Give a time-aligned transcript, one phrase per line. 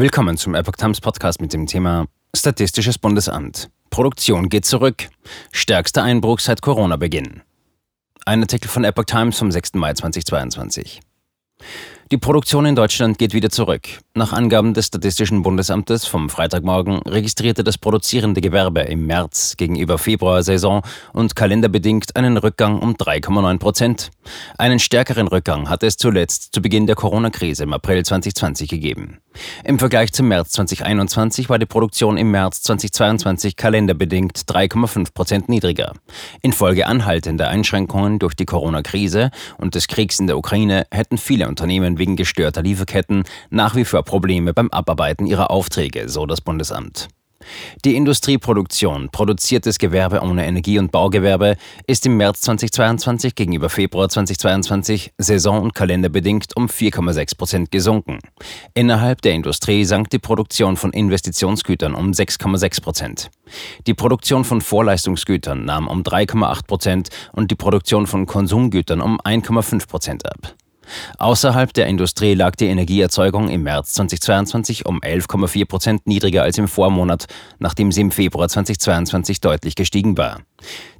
[0.00, 3.68] Willkommen zum Epoch Times Podcast mit dem Thema Statistisches Bundesamt.
[3.90, 5.10] Produktion geht zurück.
[5.52, 7.42] Stärkster Einbruch seit Corona-Beginn.
[8.24, 9.74] Ein Artikel von Epoch Times vom 6.
[9.74, 11.02] Mai 2022.
[12.12, 13.82] Die Produktion in Deutschland geht wieder zurück.
[14.14, 20.82] Nach Angaben des Statistischen Bundesamtes vom Freitagmorgen registrierte das produzierende Gewerbe im März gegenüber Februar-Saison
[21.12, 24.10] und kalenderbedingt einen Rückgang um 3,9 Prozent.
[24.58, 29.18] Einen stärkeren Rückgang hatte es zuletzt zu Beginn der Corona-Krise im April 2020 gegeben.
[29.64, 35.92] Im Vergleich zum März 2021 war die Produktion im März 2022 kalenderbedingt 3,5 Prozent niedriger.
[36.42, 41.98] Infolge anhaltender Einschränkungen durch die Corona-Krise und des Kriegs in der Ukraine hätten viele Unternehmen
[41.98, 47.08] wegen gestörter Lieferketten nach wie vor Probleme beim Abarbeiten ihrer Aufträge, so das Bundesamt.
[47.84, 55.12] Die Industrieproduktion, produziertes Gewerbe ohne Energie- und Baugewerbe, ist im März 2022 gegenüber Februar 2022
[55.16, 58.18] saison- und kalenderbedingt um 4,6 Prozent gesunken.
[58.74, 63.30] Innerhalb der Industrie sank die Produktion von Investitionsgütern um 6,6 Prozent.
[63.86, 69.88] Die Produktion von Vorleistungsgütern nahm um 3,8 Prozent und die Produktion von Konsumgütern um 1,5
[69.88, 70.54] Prozent ab.
[71.18, 76.68] Außerhalb der Industrie lag die Energieerzeugung im März 2022 um 11,4 Prozent niedriger als im
[76.68, 77.26] Vormonat,
[77.58, 80.40] nachdem sie im Februar 2022 deutlich gestiegen war.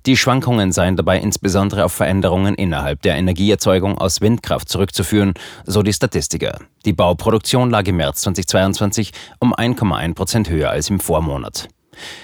[0.07, 5.35] Die Schwankungen seien dabei insbesondere auf Veränderungen innerhalb der Energieerzeugung aus Windkraft zurückzuführen,
[5.67, 6.59] so die Statistiker.
[6.87, 11.69] Die Bauproduktion lag im März 2022 um 1,1 Prozent höher als im Vormonat.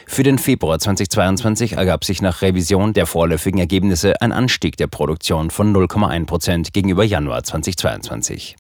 [0.06, 5.50] Für den Februar 2022 ergab sich nach Revision der vorläufigen Ergebnisse ein Anstieg der Produktion
[5.50, 8.54] von 0,1 Prozent gegenüber Januar 2022.